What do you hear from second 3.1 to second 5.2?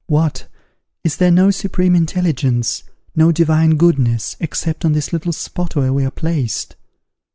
no divine goodness, except on this